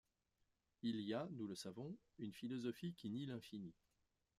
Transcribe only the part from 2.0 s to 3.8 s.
une philosophie qui nie l’infini.